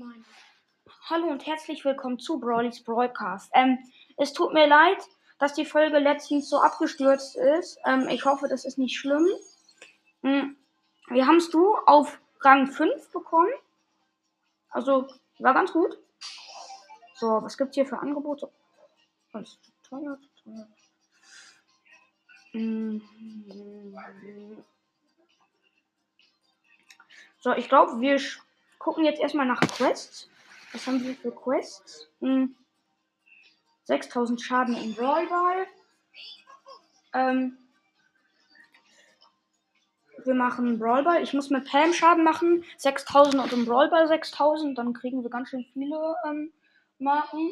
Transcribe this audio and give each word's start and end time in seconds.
Nein. 0.00 0.24
Hallo 1.10 1.26
und 1.26 1.46
herzlich 1.46 1.84
willkommen 1.84 2.18
zu 2.18 2.40
Brawlys 2.40 2.82
Broadcast. 2.82 3.50
Ähm, 3.52 3.78
es 4.16 4.32
tut 4.32 4.54
mir 4.54 4.66
leid, 4.66 4.96
dass 5.38 5.52
die 5.52 5.66
Folge 5.66 5.98
letztens 5.98 6.48
so 6.48 6.58
abgestürzt 6.58 7.36
ist. 7.36 7.78
Ähm, 7.84 8.08
ich 8.08 8.24
hoffe, 8.24 8.48
das 8.48 8.64
ist 8.64 8.78
nicht 8.78 8.96
schlimm. 8.96 9.28
Mhm. 10.22 10.56
Wir 11.08 11.26
haben 11.26 11.36
es 11.36 11.50
du 11.50 11.76
auf 11.84 12.18
Rang 12.40 12.68
5 12.68 13.12
bekommen. 13.12 13.52
Also, 14.70 15.06
war 15.38 15.52
ganz 15.52 15.70
gut. 15.70 15.98
So, 17.16 17.26
was 17.42 17.58
gibt's 17.58 17.74
hier 17.74 17.84
für 17.84 17.98
Angebote? 17.98 18.50
Was? 19.32 19.58
Teuer, 19.82 20.18
teuer. 20.42 20.66
Mhm. 22.54 23.02
So, 27.40 27.52
ich 27.52 27.68
glaube, 27.68 28.00
wir 28.00 28.18
gucken 28.80 29.04
jetzt 29.04 29.20
erstmal 29.20 29.46
nach 29.46 29.60
Quests. 29.60 30.28
Was 30.72 30.86
haben 30.88 31.04
wir 31.04 31.14
für 31.14 31.30
Quests? 31.30 32.08
Hm. 32.20 32.56
6000 33.84 34.40
Schaden 34.40 34.76
im 34.76 34.94
Brawlball. 34.94 35.66
Ähm, 37.12 37.58
wir 40.24 40.34
machen 40.34 40.78
Brawlball. 40.78 41.22
Ich 41.22 41.32
muss 41.32 41.50
mit 41.50 41.68
Pam 41.68 41.92
Schaden 41.92 42.24
machen. 42.24 42.64
6000 42.78 43.42
und 43.42 43.52
im 43.52 43.64
Brawlball 43.64 44.08
6000. 44.08 44.76
Dann 44.76 44.92
kriegen 44.92 45.22
wir 45.22 45.30
ganz 45.30 45.50
schön 45.50 45.64
viele 45.72 46.16
ähm, 46.26 46.52
Marken. 46.98 47.50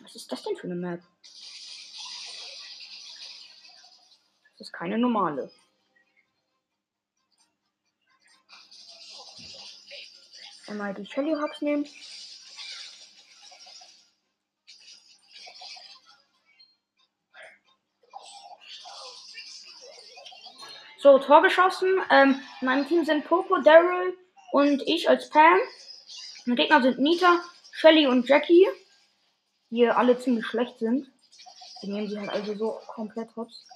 Was 0.00 0.16
ist 0.16 0.32
das 0.32 0.42
denn 0.42 0.56
für 0.56 0.64
eine 0.64 0.74
Map? 0.74 1.00
Das 4.58 4.68
ist 4.68 4.72
keine 4.72 4.98
normale. 4.98 5.50
Einmal 10.72 10.94
die 10.94 11.04
Shelly 11.04 11.34
Hops 11.34 11.60
nehmen. 11.60 11.86
So, 20.96 21.18
Tor 21.18 21.42
geschossen. 21.42 22.00
Ähm, 22.08 22.40
in 22.62 22.66
meinem 22.66 22.88
Team 22.88 23.04
sind 23.04 23.26
Poco, 23.26 23.58
Daryl 23.58 24.16
und 24.52 24.80
ich 24.86 25.10
als 25.10 25.28
Pam. 25.28 25.58
Die 26.46 26.54
Gegner 26.54 26.80
sind 26.80 26.98
Nita, 26.98 27.42
Shelly 27.72 28.06
und 28.06 28.26
Jackie, 28.26 28.66
die 29.68 29.86
alle 29.86 30.18
ziemlich 30.18 30.46
schlecht 30.46 30.78
sind. 30.78 31.06
Die 31.82 31.88
nehmen 31.88 32.08
sie 32.08 32.18
halt 32.18 32.30
also 32.30 32.54
so 32.54 32.80
komplett 32.86 33.36
hops. 33.36 33.66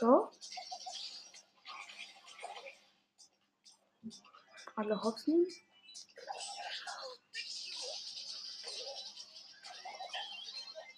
So. 0.00 0.30
Alle 4.76 5.02
hops. 5.02 5.26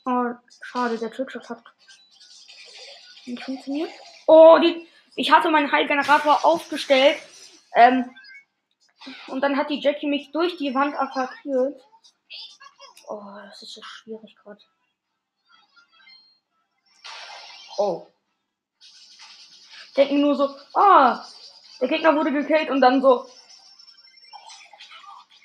Oh, 0.05 0.34
schade, 0.62 0.98
der 0.98 1.11
Trickshot 1.11 1.48
hat 1.48 1.64
nicht 3.27 3.42
funktioniert. 3.42 3.91
Oh, 4.28 4.58
die, 4.62 4.86
ich 5.17 5.33
hatte 5.33 5.50
meinen 5.50 5.73
Heilgenerator 5.73 6.45
aufgestellt. 6.45 7.20
Ähm, 7.75 8.08
und 9.27 9.41
dann 9.41 9.56
hat 9.56 9.69
die 9.70 9.80
Jackie 9.80 10.06
mich 10.06 10.30
durch 10.30 10.56
die 10.58 10.77
Wand 10.77 10.95
attackiert. 10.95 11.83
Oh, 13.08 13.34
das 13.47 13.62
ist 13.62 13.75
so 13.75 13.83
schwierig 13.83 14.36
gerade. 14.36 14.62
Oh. 17.78 18.11
Denken 19.96 20.20
nur 20.20 20.34
so, 20.34 20.48
ah, 20.74 21.24
der 21.80 21.89
Gegner 21.89 22.14
wurde 22.17 22.33
gekillt 22.33 22.70
und 22.70 22.80
dann 22.80 23.02
so. 23.02 23.27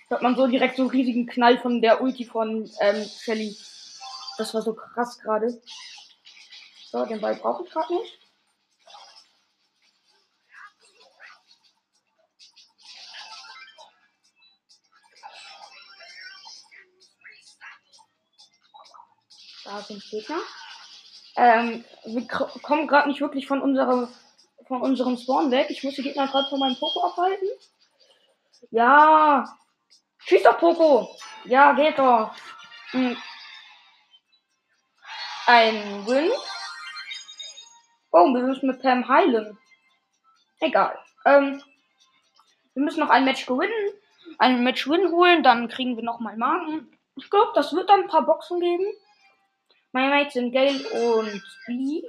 Hört 0.10 0.22
man 0.22 0.36
so 0.38 0.48
direkt 0.48 0.78
so 0.78 0.84
einen 0.84 0.92
riesigen 0.92 1.28
Knall 1.28 1.58
von 1.58 1.82
der 1.82 2.02
Ulti 2.02 2.24
von 2.24 2.70
ähm, 2.80 3.06
Shelly. 3.06 3.58
Das 4.38 4.54
war 4.54 4.62
so 4.62 4.74
krass 4.74 5.20
gerade. 5.20 5.62
So, 6.86 7.06
den 7.06 7.20
Ball 7.20 7.36
brauche 7.36 7.66
ich 7.66 7.70
gerade 7.72 7.94
nicht. 7.94 8.18
Da 19.66 19.82
sind 19.82 20.02
Gegner. 20.10 20.40
Ähm, 21.36 21.84
wir 22.06 22.28
kommen 22.28 22.88
gerade 22.88 23.10
nicht 23.10 23.20
wirklich 23.20 23.48
von 23.48 23.62
unserem 23.62 24.08
von 24.68 24.82
unserem 24.82 25.18
Spawn 25.18 25.52
weg. 25.52 25.68
Ich 25.70 25.84
muss 25.84 25.96
die 25.96 26.04
Gegner 26.04 26.28
gerade 26.28 26.50
von 26.50 26.60
meinem 26.60 26.76
Poko 26.76 27.06
abhalten. 27.06 27.48
Ja. 28.72 29.46
Schieß 30.20 30.44
doch, 30.44 30.58
Poko. 30.60 31.10
Ja, 31.46 31.74
geht 31.74 31.98
doch. 31.98 32.32
Hm 32.92 33.18
ein 35.48 36.06
Win. 36.06 36.30
Oh, 38.12 38.34
wir 38.34 38.44
müssen 38.44 38.68
mit 38.68 38.82
Pam 38.82 39.08
heilen. 39.08 39.58
Egal. 40.60 41.00
Ähm, 41.26 41.62
wir 42.74 42.84
müssen 42.84 43.00
noch 43.00 43.10
ein 43.10 43.24
Match 43.26 43.46
gewinnen. 43.46 43.94
Ein 44.40 44.64
Match 44.64 44.88
Win 44.90 45.10
holen, 45.12 45.44
dann 45.44 45.70
kriegen 45.70 45.96
wir 45.96 46.04
nochmal 46.04 46.36
Marken. 46.36 46.92
Ich 47.16 47.30
glaube, 47.30 47.52
das 47.56 47.74
wird 47.74 47.90
dann 47.90 48.02
ein 48.02 48.08
paar 48.08 48.26
Boxen 48.26 48.60
geben. 48.60 48.86
Meine 49.94 50.14
Mates 50.14 50.34
sind 50.34 50.52
Gale 50.52 50.78
und 50.90 51.42
B. 51.66 52.04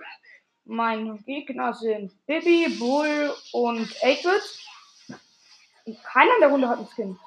Meine 0.70 1.16
Gegner 1.20 1.72
sind 1.72 2.12
Bibi, 2.26 2.68
Bull 2.78 3.34
und 3.52 3.90
8 4.04 4.26
Und 5.86 6.04
keiner 6.04 6.34
in 6.34 6.40
der 6.40 6.50
Runde 6.50 6.68
hat 6.68 6.76
einen 6.76 6.88
Skin. 6.88 7.18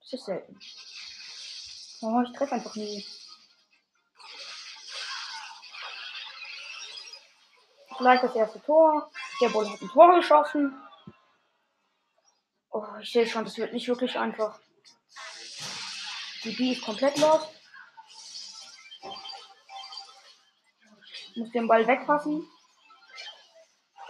Das 0.00 0.12
ist 0.12 0.26
selten. 0.26 0.60
Oh, 2.02 2.20
ich 2.20 2.36
treffe 2.36 2.56
einfach 2.56 2.74
nie. 2.76 3.06
Gleich 7.96 8.20
das 8.20 8.36
erste 8.36 8.62
Tor. 8.62 9.10
Der 9.40 9.48
Bull 9.48 9.66
hat 9.66 9.80
ein 9.80 9.88
Tor 9.88 10.14
geschossen. 10.16 10.78
Oh, 12.70 12.84
ich 13.00 13.10
sehe 13.10 13.26
schon, 13.26 13.44
das 13.46 13.56
wird 13.56 13.72
nicht 13.72 13.88
wirklich 13.88 14.18
einfach. 14.18 14.60
Die 16.44 16.52
B 16.52 16.72
ist 16.72 16.84
komplett 16.84 17.16
los. 17.16 17.48
Muss 21.40 21.50
den 21.50 21.66
Ball 21.66 21.86
wegpassen. 21.86 22.46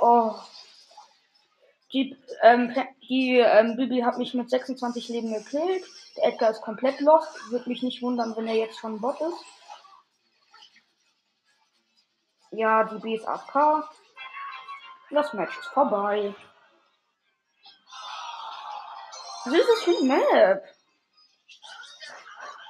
Oh. 0.01 0.35
Die, 1.93 2.17
ähm, 2.43 2.75
die 3.09 3.39
ähm, 3.39 3.77
Bibi 3.77 4.01
hat 4.01 4.19
mich 4.19 4.35
mit 4.35 4.51
26 4.51 5.09
Leben 5.09 5.33
gekillt. 5.33 5.85
Der 6.17 6.27
Edgar 6.27 6.51
ist 6.51 6.63
komplett 6.63 7.01
lost. 7.01 7.51
Würde 7.51 7.69
mich 7.69 7.83
nicht 7.83 8.03
wundern, 8.03 8.37
wenn 8.37 8.47
er 8.47 8.55
jetzt 8.55 8.79
schon 8.79 9.01
Bot 9.01 9.21
ist. 9.21 9.45
Ja, 12.53 12.85
die 12.85 12.99
B 12.99 13.15
ist 13.15 13.27
AFK. 13.27 13.89
Das 15.11 15.33
Match 15.33 15.57
ist 15.59 15.69
vorbei. 15.69 16.35
Was 19.45 19.55
ist 19.55 19.69
das 19.69 19.83
für 19.83 19.97
ein 19.97 20.07
Map? 20.07 20.65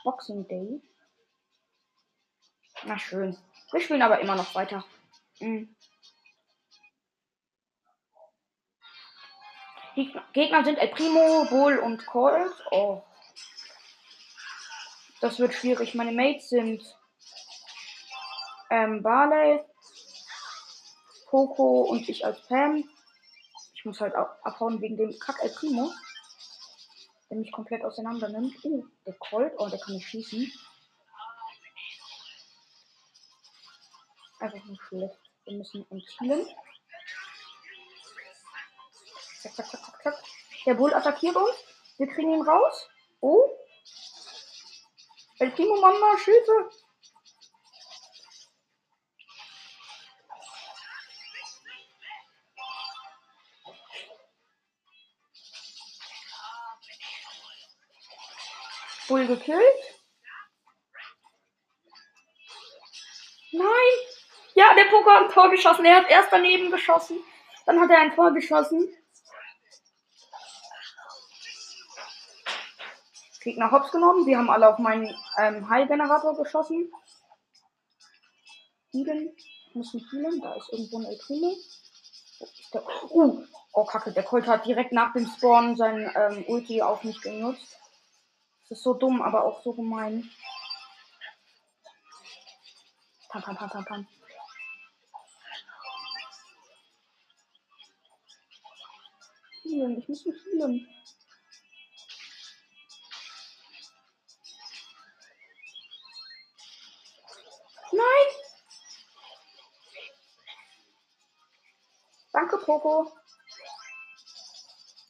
Boxing 0.04 0.46
Day. 0.48 0.82
Na 2.84 2.98
schön. 2.98 3.36
Wir 3.72 3.80
spielen 3.80 4.02
aber 4.02 4.20
immer 4.20 4.36
noch 4.36 4.54
weiter. 4.54 4.84
Mhm. 5.40 5.74
Gegner 10.32 10.64
sind 10.64 10.78
El 10.78 10.88
Primo, 10.88 11.46
Bull 11.50 11.78
und 11.78 12.06
Colt. 12.06 12.52
Oh. 12.70 13.02
Das 15.20 15.38
wird 15.38 15.52
schwierig. 15.52 15.94
Meine 15.94 16.12
Mates 16.12 16.48
sind 16.48 16.82
ähm, 18.70 19.02
Barley, 19.02 19.60
Poco 21.26 21.82
und 21.82 22.08
ich 22.08 22.24
als 22.24 22.40
Pam. 22.46 22.88
Ich 23.74 23.84
muss 23.84 24.00
halt 24.00 24.14
abhauen 24.14 24.80
wegen 24.80 24.96
dem 24.96 25.18
Kack 25.18 25.42
El 25.42 25.50
Primo. 25.50 25.92
Der 27.28 27.38
mich 27.38 27.52
komplett 27.52 27.84
auseinander 27.84 28.28
nimmt. 28.28 28.64
Uh, 28.64 28.84
der 29.06 29.14
Colt. 29.14 29.52
Oh, 29.58 29.68
der 29.68 29.78
kann 29.78 29.94
nicht 29.94 30.08
schießen. 30.08 30.50
Einfach 34.40 34.64
nur 34.64 34.78
schlecht. 34.88 35.20
Wir 35.44 35.58
müssen 35.58 35.86
healen. 36.18 36.48
Zack, 39.42 39.52
zack, 39.54 39.66
zack, 39.66 39.84
zack, 39.84 40.02
zack. 40.02 40.24
Der 40.64 40.74
Bull 40.74 40.94
attackiert 40.94 41.36
uns. 41.36 41.56
Wir 41.98 42.06
kriegen 42.06 42.32
ihn 42.32 42.42
raus. 42.42 42.88
Oh. 43.20 43.50
El 45.38 45.50
Primo 45.50 45.76
Mama, 45.78 46.16
Hilfe. 46.24 46.70
Bull 59.08 59.26
gekillt. 59.26 59.60
Nein! 63.52 64.19
Ja, 64.60 64.74
der 64.74 64.90
Poker 64.90 65.14
hat 65.14 65.22
ein 65.22 65.30
Tor 65.30 65.48
geschossen. 65.48 65.86
Er 65.86 65.96
hat 65.96 66.10
erst 66.10 66.30
daneben 66.30 66.70
geschossen. 66.70 67.16
Dann 67.64 67.80
hat 67.80 67.88
er 67.88 68.00
ein 68.00 68.14
Tor 68.14 68.30
geschossen. 68.34 68.94
Gegner 73.40 73.70
hops 73.70 73.90
genommen. 73.90 74.26
Sie 74.26 74.36
haben 74.36 74.50
alle 74.50 74.68
auf 74.68 74.78
meinen 74.78 75.16
ähm, 75.38 75.70
Heilgenerator 75.70 76.36
geschossen. 76.36 76.92
Healen. 78.92 79.34
Muss 79.72 79.94
mich 79.94 80.04
healen. 80.12 80.42
Da 80.42 80.52
ist 80.52 80.70
irgendwo 80.70 80.98
ein 80.98 81.06
El 81.06 81.18
Primo. 81.24 81.56
Uh, 83.12 83.42
oh 83.72 83.84
kacke, 83.86 84.12
der 84.12 84.24
Colt 84.24 84.46
hat 84.46 84.66
direkt 84.66 84.92
nach 84.92 85.14
dem 85.14 85.26
Spawn 85.26 85.74
sein 85.76 86.12
ähm, 86.14 86.44
Ulti 86.48 86.82
auf 86.82 87.02
mich 87.02 87.22
genutzt. 87.22 87.78
Das 88.68 88.76
ist 88.76 88.84
so 88.84 88.92
dumm, 88.92 89.22
aber 89.22 89.46
auch 89.46 89.62
so 89.62 89.72
gemein. 89.72 90.30
Pam, 93.30 93.42
pam, 93.42 93.56
pam, 93.56 93.70
pam, 93.70 93.84
pam. 93.86 94.19
Healen, 99.70 99.98
ich 99.98 100.08
muss 100.08 100.26
mich 100.26 100.36
healen. 100.44 100.86
Nein! 107.92 108.28
Danke, 112.32 112.58
Poco. 112.58 113.12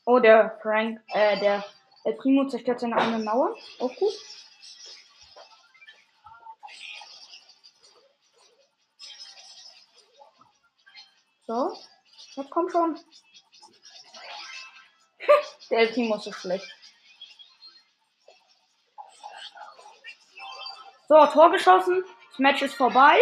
Oh, 0.07 0.19
der 0.19 0.59
Frank, 0.63 1.01
äh, 1.09 1.39
der, 1.39 1.65
der 2.05 2.13
Primo 2.13 2.49
zerstört 2.49 2.81
seine 2.81 2.97
eigene 2.97 3.23
Mauer. 3.25 3.55
Auch 3.79 3.95
gut. 3.97 4.13
So, 11.47 11.77
jetzt 12.37 12.51
kommt 12.51 12.73
schon. 12.73 12.99
Der 15.71 15.87
Primo 15.87 16.17
ist 16.17 16.25
so 16.25 16.33
schlecht. 16.33 16.69
So, 21.09 21.27
Tor 21.27 21.51
geschossen. 21.51 22.05
Das 22.31 22.39
Match 22.39 22.63
ist 22.63 22.75
vorbei. 22.75 23.19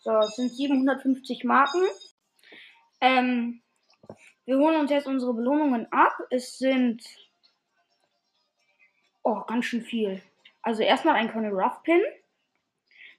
So, 0.00 0.16
es 0.18 0.36
sind 0.36 0.54
750 0.54 1.44
Marken. 1.44 1.82
Ähm, 3.00 3.62
wir 4.46 4.56
holen 4.56 4.80
uns 4.80 4.90
jetzt 4.90 5.06
unsere 5.06 5.34
Belohnungen 5.34 5.92
ab. 5.92 6.18
Es 6.30 6.56
sind 6.58 7.04
oh, 9.22 9.42
ganz 9.46 9.66
schön 9.66 9.82
viel. 9.82 10.22
Also 10.62 10.82
erstmal 10.82 11.16
ein 11.16 11.30
Colonel 11.30 11.52
Rough 11.52 11.82
Pin, 11.82 12.02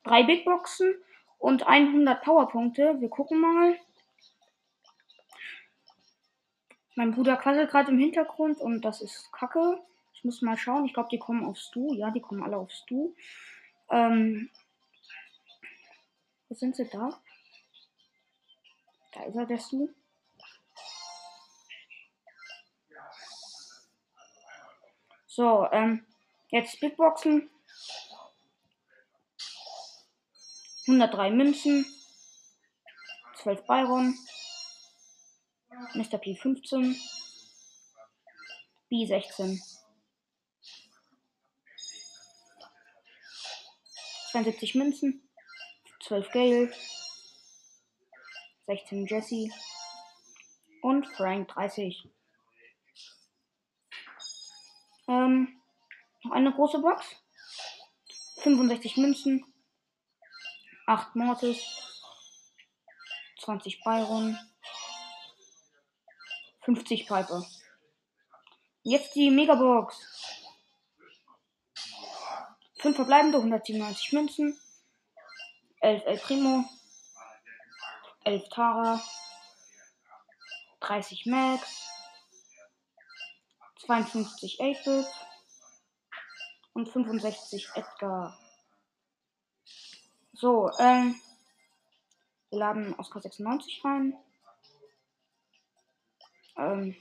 drei 0.04 0.24
Big 0.24 0.46
Boxen 0.46 0.96
und 1.40 1.66
100 1.66 2.22
Powerpunkte. 2.24 3.00
Wir 3.00 3.10
gucken 3.10 3.42
mal. 3.42 3.76
Mein 6.96 7.12
Bruder 7.12 7.38
quasselt 7.38 7.72
gerade 7.72 7.92
im 7.92 7.98
Hintergrund 7.98 8.60
und 8.60 8.82
das 8.82 9.02
ist 9.02 9.32
Kacke. 9.32 9.82
Ich 10.14 10.24
muss 10.26 10.42
mal 10.42 10.58
schauen. 10.58 10.86
Ich 10.86 10.94
glaube, 10.94 11.10
die 11.10 11.18
kommen 11.18 11.46
aufs 11.46 11.72
Du. 11.72 11.94
Ja, 11.94 12.12
die 12.12 12.22
kommen 12.22 12.44
alle 12.44 12.58
aufs 12.58 12.86
Du. 12.86 13.16
Ähm, 13.90 14.50
wo 16.50 16.56
sind 16.56 16.76
sie 16.76 16.90
da? 16.90 17.10
Da 19.14 19.24
ist 19.24 19.36
er, 19.36 19.46
der 19.46 19.58
Stu. 19.58 19.90
So, 25.28 25.68
ähm, 25.72 26.06
jetzt 26.50 26.80
Big 26.82 26.98
Boxen. 26.98 27.50
103 30.90 31.30
Münzen. 31.32 31.86
12 33.44 33.66
Byron. 33.68 34.18
Mr. 35.94 36.18
P 36.18 36.36
15. 36.36 37.00
B 38.90 39.06
16. 39.06 39.62
72 44.32 44.76
Münzen. 44.76 45.30
12 46.02 46.32
Gale, 46.32 46.74
16 48.66 49.06
Jesse 49.06 49.50
und 50.82 51.06
Frank 51.06 51.50
30. 51.50 52.10
Ähm, 55.08 55.62
noch 56.24 56.32
eine 56.32 56.52
große 56.52 56.80
Box. 56.80 57.06
65 58.42 58.98
Münzen, 58.98 59.46
8 60.90 61.16
Mortis, 61.16 61.62
20 63.44 63.84
Byron, 63.84 64.36
50 66.62 67.06
Piper. 67.06 67.46
Jetzt 68.82 69.14
die 69.14 69.30
Megabox. 69.30 69.96
5 72.80 72.96
verbleibende, 72.96 73.38
197 73.38 74.14
Münzen, 74.14 74.60
11 75.82 76.06
El 76.06 76.18
Primo, 76.18 76.66
11 78.24 78.50
Tara, 78.50 79.00
30 80.80 81.28
Max, 81.28 81.88
52 83.86 84.60
8-Bit 84.60 85.06
und 86.74 86.90
65 86.90 87.70
Edgar. 87.76 88.36
So, 90.40 90.72
ähm, 90.80 91.20
wir 92.50 92.60
laden 92.60 92.96
Oscar 92.98 93.20
96 93.20 93.84
rein. 93.84 94.18
Ähm, 96.56 96.96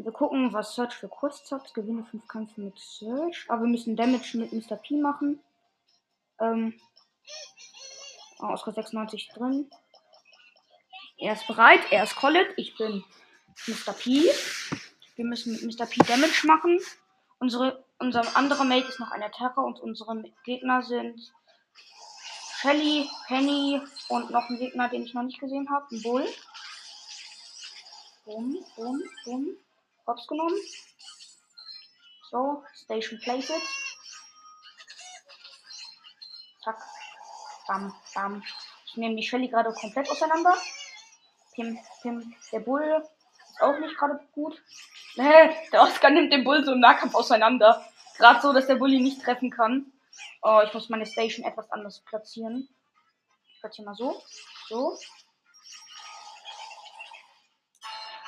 Wir 0.00 0.12
gucken, 0.12 0.52
was 0.52 0.76
Search 0.76 0.94
für 0.94 1.08
Quests 1.08 1.50
hat. 1.50 1.74
Gewinne 1.74 2.04
5 2.04 2.28
Kämpfe 2.28 2.60
mit 2.60 2.78
Search. 2.78 3.46
Aber 3.48 3.62
wir 3.62 3.68
müssen 3.68 3.96
Damage 3.96 4.38
mit 4.38 4.52
Mr. 4.52 4.76
P 4.76 4.96
machen. 4.96 5.40
Ähm. 6.38 6.78
Oscar 8.38 8.72
96 8.72 9.30
drin. 9.30 9.68
Er 11.16 11.32
ist 11.32 11.48
bereit. 11.48 11.80
Er 11.90 12.04
ist 12.04 12.14
Collet. 12.14 12.46
Ich 12.56 12.76
bin 12.76 13.02
Mr. 13.66 13.92
P. 13.92 14.22
Wir 15.16 15.24
müssen 15.24 15.54
mit 15.54 15.62
Mr. 15.64 15.86
P 15.86 15.96
Damage 16.06 16.46
machen. 16.46 16.78
Unsere, 17.40 17.84
unser 17.98 18.36
anderer 18.36 18.64
Mate 18.64 18.88
ist 18.88 19.00
noch 19.00 19.10
eine 19.10 19.30
Terror 19.30 19.64
und 19.64 19.80
unsere 19.80 20.22
Gegner 20.44 20.82
sind 20.82 21.20
Shelly, 22.60 23.08
Penny 23.26 23.80
und 24.08 24.30
noch 24.30 24.48
ein 24.48 24.58
Gegner, 24.58 24.88
den 24.88 25.04
ich 25.04 25.14
noch 25.14 25.22
nicht 25.22 25.40
gesehen 25.40 25.68
habe. 25.70 25.86
Ein 25.92 26.02
Bull. 26.02 26.26
Bum, 28.24 28.58
bum, 28.76 29.02
bum. 29.24 29.46
Hops 30.06 30.26
genommen. 30.26 30.56
So, 32.30 32.64
Station 32.74 33.18
Placed. 33.20 33.52
Zack. 36.64 36.78
Bam, 37.66 37.94
bam. 38.14 38.42
Ich 38.86 38.96
nehme 38.96 39.16
die 39.16 39.22
Shelly 39.22 39.48
gerade 39.48 39.72
komplett 39.72 40.10
auseinander. 40.10 40.54
Pim, 41.54 41.78
pim. 42.02 42.34
Der 42.52 42.60
Bull 42.60 43.02
ist 43.50 43.62
auch 43.62 43.78
nicht 43.78 43.96
gerade 43.96 44.20
gut. 44.32 44.60
Nee, 45.16 45.56
der 45.72 45.82
Oscar 45.82 46.10
nimmt 46.10 46.32
den 46.32 46.44
Bull 46.44 46.64
so 46.64 46.72
im 46.72 46.80
Nahkampf 46.80 47.14
auseinander. 47.14 47.87
Gerade 48.18 48.40
so, 48.40 48.52
dass 48.52 48.66
der 48.66 48.74
Bully 48.74 49.00
nicht 49.00 49.22
treffen 49.22 49.50
kann. 49.50 49.92
Oh, 50.42 50.60
ich 50.64 50.74
muss 50.74 50.88
meine 50.88 51.06
Station 51.06 51.46
etwas 51.46 51.70
anders 51.70 52.00
platzieren. 52.04 52.68
Ich 53.46 53.60
platziere 53.60 53.86
mal 53.86 53.94
so. 53.94 54.20
So. 54.68 54.98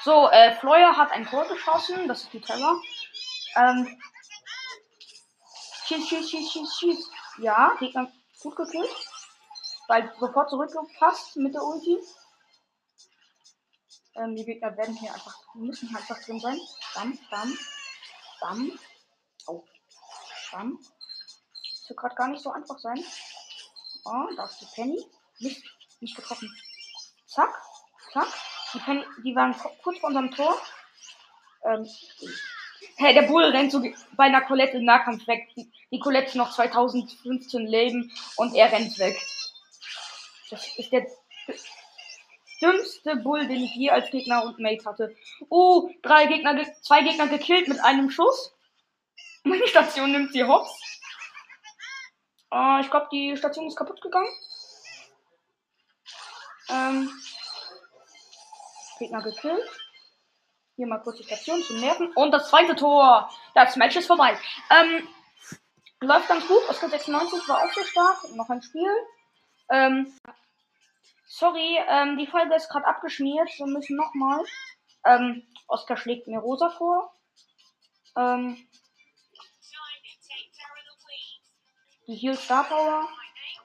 So, 0.04 0.30
äh, 0.30 0.54
Fleuer 0.56 0.96
hat 0.96 1.10
ein 1.10 1.26
Tor 1.26 1.46
geschossen. 1.48 2.06
Das 2.08 2.22
ist 2.22 2.32
die 2.32 2.40
Terror. 2.40 2.80
Ähm. 3.56 4.00
Schieß, 5.86 6.08
schieß, 6.08 6.30
schieß, 6.30 6.52
schieß, 6.52 6.78
schieß. 6.78 7.10
Ja, 7.38 7.74
Gegner 7.80 8.10
gut 8.40 8.56
gekillt. 8.56 8.90
Weil 9.88 10.14
sofort 10.20 10.50
zurückgepasst 10.50 11.36
mit 11.36 11.52
der 11.52 11.64
Ulti. 11.64 11.98
Ähm, 14.14 14.36
die 14.36 14.44
Gegner 14.44 14.76
werden 14.76 14.94
hier 14.94 15.12
einfach, 15.12 15.36
müssen 15.54 15.88
hier 15.88 15.98
einfach 15.98 16.22
drin 16.22 16.38
sein. 16.38 16.60
Bam, 16.94 17.18
bam, 17.30 17.58
bam. 18.40 18.78
Oh. 19.48 19.64
Bam. 20.52 20.78
Das 20.78 21.88
wird 21.88 21.98
gerade 21.98 22.14
gar 22.14 22.28
nicht 22.28 22.42
so 22.42 22.50
einfach 22.50 22.78
sein. 22.78 23.02
Oh, 24.04 24.34
da 24.36 24.44
ist 24.44 24.60
die 24.60 24.66
Penny. 24.74 25.04
Nicht, 25.38 25.62
nicht 26.00 26.16
getroffen. 26.16 26.54
Zack, 27.26 27.54
zack. 28.12 28.28
Die, 28.74 28.80
können, 28.80 29.04
die 29.24 29.34
waren 29.34 29.54
kurz 29.82 29.98
vor 29.98 30.08
unserem 30.08 30.30
Tor. 30.30 30.60
Ähm, 31.64 31.88
hey, 32.96 33.14
der 33.14 33.22
Bull 33.22 33.44
rennt 33.44 33.72
so 33.72 33.82
bei 34.16 34.24
einer 34.24 34.42
Colette 34.42 34.78
im 34.78 34.84
Nahkampf 34.84 35.26
weg. 35.26 35.48
Die, 35.56 35.70
die 35.90 35.98
Colette 35.98 36.38
noch 36.38 36.52
2015 36.52 37.66
Leben 37.66 38.12
und 38.36 38.54
er 38.54 38.70
rennt 38.72 38.98
weg. 38.98 39.20
Das 40.50 40.66
ist 40.78 40.92
der. 40.92 41.06
dümmste 42.60 43.16
Bull, 43.16 43.46
den 43.48 43.62
ich 43.62 43.74
je 43.74 43.90
als 43.90 44.10
Gegner 44.10 44.44
und 44.44 44.58
Mate 44.58 44.84
hatte. 44.84 45.16
Oh, 45.48 45.90
drei 46.02 46.26
Gegner, 46.26 46.54
ge 46.54 46.66
zwei 46.82 47.02
Gegner 47.02 47.26
gekillt 47.26 47.68
mit 47.68 47.80
einem 47.80 48.10
Schuss. 48.10 48.52
Meine 49.44 49.66
Station 49.66 50.12
nimmt 50.12 50.32
sie 50.32 50.44
hops. 50.44 50.70
Äh, 52.52 52.80
ich 52.80 52.90
glaube, 52.90 53.08
die 53.12 53.36
Station 53.36 53.66
ist 53.66 53.76
kaputt 53.76 54.00
gegangen. 54.00 54.28
Ähm, 56.68 57.10
Gegner 58.98 59.22
gekillt. 59.22 59.68
Hier 60.76 60.86
mal 60.86 60.98
kurz 60.98 61.18
die 61.18 61.24
Station 61.24 61.62
zum 61.62 61.80
Nerven. 61.80 62.12
Und 62.14 62.32
das 62.32 62.48
zweite 62.48 62.76
Tor. 62.76 63.30
Das 63.54 63.76
Match 63.76 63.96
ist 63.96 64.06
vorbei. 64.06 64.38
Ähm, 64.70 65.08
läuft 66.00 66.28
ganz 66.28 66.46
gut. 66.46 66.68
Oscar 66.68 66.88
96 66.88 67.48
war 67.48 67.64
auch 67.64 67.72
sehr 67.72 67.84
stark. 67.84 68.34
Noch 68.34 68.48
ein 68.50 68.62
Spiel. 68.62 68.90
Ähm, 69.70 70.12
sorry, 71.26 71.78
ähm, 71.88 72.18
die 72.18 72.26
Folge 72.26 72.54
ist 72.54 72.68
gerade 72.68 72.86
abgeschmiert. 72.86 73.48
Wir 73.56 73.66
müssen 73.66 73.96
nochmal. 73.96 74.44
Ähm, 75.04 75.46
Oscar 75.66 75.96
schlägt 75.96 76.28
mir 76.28 76.40
Rosa 76.40 76.70
vor. 76.70 77.14
Ähm, 78.16 78.56
Heal 82.14 82.36
Star 82.36 82.64
Power. 82.64 83.08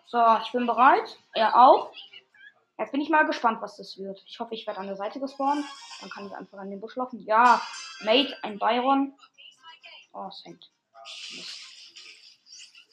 So, 0.08 0.20
ich 0.44 0.52
bin 0.52 0.66
bereit. 0.66 1.18
Er 1.34 1.56
auch. 1.56 1.92
Jetzt 2.78 2.92
bin 2.92 3.02
ich 3.02 3.10
mal 3.10 3.26
gespannt, 3.26 3.62
was 3.62 3.78
das 3.78 3.98
wird. 3.98 4.22
Ich 4.28 4.40
hoffe, 4.40 4.54
ich 4.54 4.68
werde 4.68 4.82
an 4.82 4.88
der 4.88 4.98
Seite 4.98 5.20
gespawnt. 5.20 5.66
Dann 6.02 6.10
kann 6.10 6.28
ich 6.28 6.34
einfach 6.34 6.58
an 6.58 6.70
den 6.70 6.82
Busch 6.82 6.96
laufen. 6.96 7.24
Ja, 7.26 7.62
Mate, 8.02 8.38
ein 8.44 8.60
Byron. 8.60 9.18
Oh, 10.14 10.30
Sand. 10.30 10.70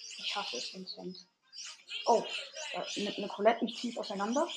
Ich 0.06 0.36
hasse 0.36 0.56
es, 0.56 0.72
Vincent. 0.72 1.16
Oh, 2.06 2.24
äh, 2.72 3.04
mit 3.04 3.18
einer 3.18 3.28
Colette 3.28 3.64
mich 3.64 3.80
tief 3.80 3.96
auseinander. 3.98 4.48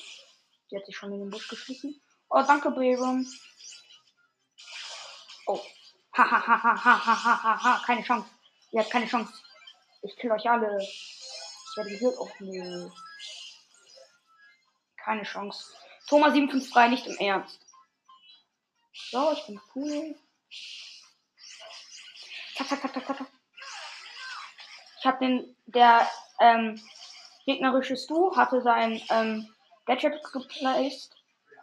Die 0.70 0.76
hat 0.76 0.86
sich 0.86 0.96
schon 0.96 1.12
in 1.12 1.20
den 1.20 1.30
Busch 1.30 1.48
geschlichen. 1.48 2.00
Oh, 2.28 2.42
danke, 2.42 2.70
Byron. 2.70 3.26
Oh. 5.46 5.60
Ha, 6.16 6.30
ha, 6.30 6.46
ha, 6.46 6.62
ha, 6.62 6.84
ha, 6.84 7.04
ha, 7.04 7.42
ha, 7.42 7.62
ha, 7.62 7.82
keine 7.84 8.02
Chance. 8.02 8.28
Die 8.72 8.78
hat 8.78 8.90
keine 8.90 9.06
Chance. 9.06 9.32
Ich 10.06 10.16
kill 10.16 10.30
euch 10.30 10.48
alle. 10.48 10.78
Ich 10.80 11.76
werde 11.76 11.90
gehört. 11.90 12.16
Oh, 12.18 12.28
nee. 12.38 12.90
Keine 14.96 15.24
Chance. 15.24 15.74
Thomas 16.08 16.32
753 16.32 16.90
nicht 16.90 17.06
im 17.06 17.26
Ernst. 17.26 17.60
So, 19.10 19.32
ich 19.32 19.44
bin 19.46 19.60
cool. 19.74 20.14
Zack, 22.54 22.68
zack, 22.68 22.82
zack, 22.82 22.94
zack, 22.94 23.18
zack. 23.18 23.26
Ich 25.00 25.06
habe 25.06 25.18
den, 25.18 25.56
der 25.66 26.08
ähm, 26.40 26.80
gegnerische 27.44 27.96
Stu 27.96 28.34
hatte 28.36 28.62
sein 28.62 29.02
ähm, 29.10 29.52
Gadget 29.86 30.22
geplaced. 30.32 31.16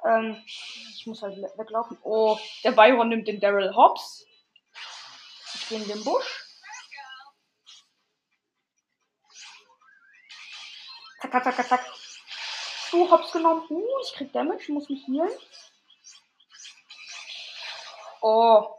Ähm, 0.05 0.43
ich 0.45 1.07
muss 1.07 1.21
halt 1.21 1.37
weglaufen. 1.57 1.97
Oh, 2.03 2.37
der 2.63 2.73
Byron 2.73 3.09
nimmt 3.09 3.27
den 3.27 3.39
Daryl 3.39 3.73
Hobbs. 3.73 4.25
Ich 5.55 5.69
gehe 5.69 5.79
in 5.79 5.87
den 5.87 6.03
Busch. 6.03 6.42
Zack, 11.23 11.43
zack, 11.43 11.55
zack, 11.55 11.67
zack. 11.67 11.85
Stu 12.87 13.09
Hobbs 13.09 13.31
genommen. 13.31 13.65
Uh, 13.69 13.99
ich 14.03 14.13
krieg 14.13 14.33
Damage, 14.33 14.73
muss 14.73 14.89
mich 14.89 15.07
healen. 15.07 15.31
Oh, 18.21 18.75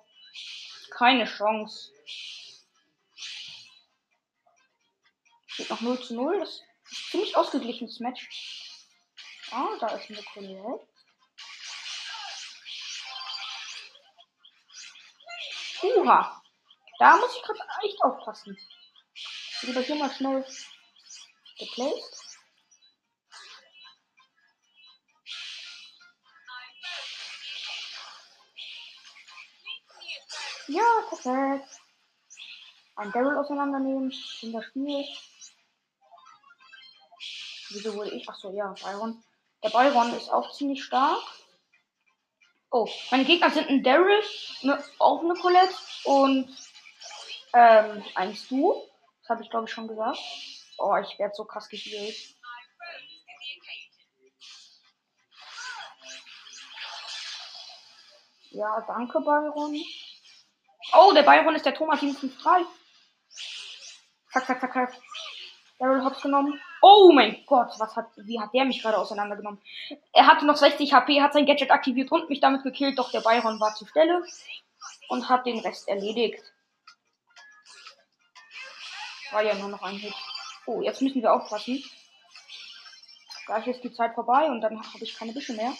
keine 0.90 1.24
Chance. 1.24 1.90
Steht 5.46 5.70
noch 5.70 5.80
0 5.80 6.02
zu 6.02 6.14
0. 6.14 6.38
Das 6.38 6.60
ist 6.90 7.10
ziemlich 7.10 7.34
ausgeglichenes 7.34 8.00
Match. 8.00 8.28
Ah, 9.50 9.76
da 9.80 9.88
ist 9.96 10.10
eine 10.10 10.22
Colette. 10.22 10.86
Uha. 15.82 16.42
Da 16.98 17.16
muss 17.16 17.36
ich 17.36 17.42
gerade 17.42 17.60
echt 17.84 18.02
aufpassen. 18.02 18.58
Lieber 19.62 19.80
hier 19.80 19.96
mal 19.96 20.12
schnell 20.12 20.44
geplaced. 21.58 22.23
Ja, 30.68 30.82
perfekt. 31.08 31.80
Ein 32.96 33.12
Daryl 33.12 33.36
auseinandernehmen. 33.36 34.12
In 34.42 34.52
das 34.52 34.64
Spiel. 34.66 35.04
Wieso 37.70 37.94
wurde 37.94 38.10
ich? 38.10 38.28
Achso, 38.28 38.50
ja, 38.50 38.72
Byron. 38.72 39.22
Der 39.62 39.70
Byron 39.70 40.14
ist 40.14 40.30
auch 40.30 40.52
ziemlich 40.52 40.84
stark. 40.84 41.22
Oh, 42.70 42.88
meine 43.10 43.24
Gegner 43.24 43.50
sind 43.50 43.68
ein 43.68 43.82
Daryl, 43.82 44.20
ne, 44.62 44.82
auch 44.98 45.22
eine 45.22 45.34
Colette 45.34 45.74
und 46.04 46.48
ähm, 47.52 48.04
ein 48.16 48.34
Stu. 48.34 48.74
Das 49.20 49.30
habe 49.30 49.42
ich 49.42 49.50
glaube 49.50 49.66
ich 49.66 49.72
schon 49.72 49.86
gesagt. 49.86 50.18
Oh, 50.78 50.96
ich 50.96 51.18
werde 51.18 51.34
so 51.34 51.44
krass 51.44 51.68
gehealt. 51.68 52.16
Ja, 58.50 58.84
danke, 58.86 59.20
Byron. 59.20 59.76
Oh, 60.96 61.12
der 61.12 61.22
Byron 61.22 61.54
ist 61.54 61.66
der 61.66 61.74
Thomas 61.74 62.00
753. 62.00 62.66
Zack, 64.32 64.46
zack, 64.46 64.60
zack, 64.60 64.72
zack. 64.72 64.92
Daryl 65.78 66.04
Hobbs 66.04 66.22
genommen. 66.22 66.60
Oh 66.80 67.10
mein 67.12 67.44
Gott, 67.46 67.72
was 67.78 67.96
hat, 67.96 68.06
wie 68.16 68.40
hat 68.40 68.54
der 68.54 68.64
mich 68.64 68.80
gerade 68.80 68.98
auseinandergenommen? 68.98 69.60
Er 70.12 70.26
hatte 70.26 70.46
noch 70.46 70.56
60 70.56 70.92
HP, 70.92 71.20
hat 71.20 71.32
sein 71.32 71.46
Gadget 71.46 71.70
aktiviert 71.70 72.12
und 72.12 72.28
mich 72.28 72.40
damit 72.40 72.62
gekillt, 72.62 72.98
doch 72.98 73.10
der 73.10 73.20
Byron 73.20 73.60
war 73.60 73.74
zur 73.74 73.88
Stelle 73.88 74.24
und 75.08 75.28
hat 75.28 75.46
den 75.46 75.58
Rest 75.58 75.88
erledigt. 75.88 76.42
War 79.32 79.42
ja 79.42 79.54
nur 79.54 79.68
noch 79.68 79.82
ein 79.82 79.96
Hit. 79.96 80.14
Oh, 80.66 80.80
jetzt 80.80 81.02
müssen 81.02 81.22
wir 81.22 81.32
aufpassen. 81.32 81.82
Gleich 83.46 83.66
ist 83.66 83.82
die 83.82 83.92
Zeit 83.92 84.14
vorbei 84.14 84.46
und 84.46 84.60
dann 84.60 84.78
habe 84.78 85.04
ich 85.04 85.16
keine 85.16 85.32
Büsche 85.32 85.54
mehr. 85.54 85.74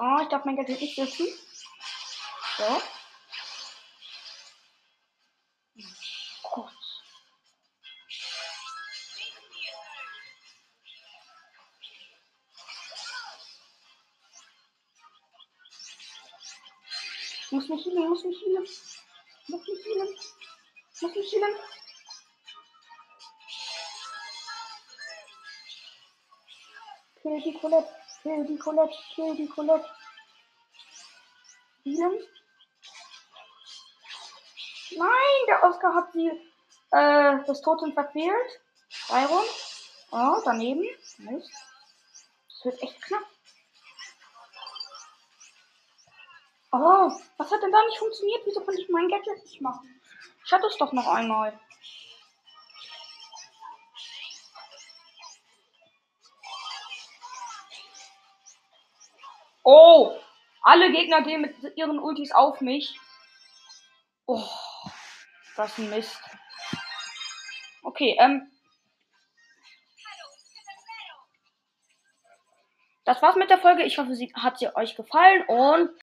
Oh, 0.00 0.18
ich 0.22 0.28
darf 0.28 0.44
mein 0.44 0.54
Gadget 0.54 0.80
nicht 0.80 0.94
setzen. 0.94 1.26
So. 2.56 2.82
Gott. 6.52 6.72
Muss 17.50 17.68
mich 17.68 17.84
healen, 17.86 18.08
muss 18.08 18.24
mich 18.24 18.40
healen. 18.40 18.68
Muss 19.48 19.66
mich 19.66 19.84
healen. 19.84 20.16
Muss 21.00 21.14
mich 21.16 21.32
healen. 21.32 21.56
Kill 27.20 27.42
die 27.42 27.58
Colette. 27.58 28.07
Kill 28.22 28.46
die 28.46 28.58
Colette. 28.58 28.94
Kill 29.14 29.36
die 29.36 29.48
Colette. 29.48 29.88
Healen. 31.84 32.18
Nein, 34.96 35.46
der 35.46 35.64
Oscar 35.64 35.94
hat 35.94 36.12
sie 36.12 36.28
äh, 36.90 37.44
das 37.46 37.60
Totem 37.60 37.92
verfehlt. 37.92 38.60
Byron. 39.08 39.44
Oh, 40.10 40.40
daneben. 40.44 40.84
Mist. 41.18 41.52
Das 42.48 42.64
wird 42.64 42.82
echt 42.82 43.02
knapp. 43.02 43.24
Oh, 46.72 47.10
was 47.38 47.50
hat 47.50 47.62
denn 47.62 47.72
da 47.72 47.82
nicht 47.84 47.98
funktioniert? 47.98 48.42
Wieso 48.44 48.60
konnte 48.62 48.80
ich 48.80 48.88
mein 48.88 49.08
Gadget 49.08 49.42
nicht 49.44 49.60
machen? 49.60 50.00
Ich 50.44 50.52
hatte 50.52 50.66
es 50.66 50.76
doch 50.76 50.92
noch 50.92 51.06
einmal. 51.06 51.58
Oh, 59.70 60.18
alle 60.62 60.90
Gegner 60.92 61.20
gehen 61.20 61.42
mit 61.42 61.54
ihren 61.76 61.98
Ultis 61.98 62.32
auf 62.32 62.62
mich. 62.62 62.98
Oh, 64.24 64.42
das 65.56 65.72
ist 65.72 65.78
ein 65.78 65.90
Mist. 65.90 66.18
Okay, 67.82 68.16
ähm. 68.18 68.50
Das 73.04 73.20
war's 73.20 73.36
mit 73.36 73.50
der 73.50 73.58
Folge. 73.58 73.82
Ich 73.82 73.98
hoffe, 73.98 74.14
sie 74.14 74.32
hat 74.34 74.58
sie 74.58 74.74
euch 74.74 74.96
gefallen 74.96 75.44
und 75.48 75.90